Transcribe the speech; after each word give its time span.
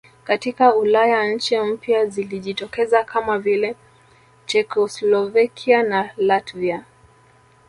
Katika 0.23 0.75
Ulaya 0.75 1.25
nchi 1.27 1.59
mpya 1.59 2.05
zilijitokeza 2.05 3.03
kama 3.03 3.39
vile 3.39 3.75
Chekoslovakia 4.45 5.83
na 5.83 6.09
Latvia 6.17 6.85